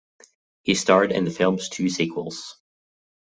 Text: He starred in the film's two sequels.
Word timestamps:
He 0.63 0.73
starred 0.73 1.11
in 1.11 1.25
the 1.25 1.29
film's 1.29 1.69
two 1.69 1.87
sequels. 1.87 2.55